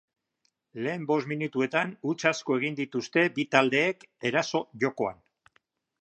Lehen 0.85 1.03
bost 1.11 1.29
minutuetan 1.31 1.93
huts 2.11 2.17
asko 2.31 2.57
egin 2.61 2.77
dituzte 2.81 3.27
bi 3.39 3.45
taldeek 3.57 4.11
erasoko 4.31 4.83
jokoan. 4.87 5.25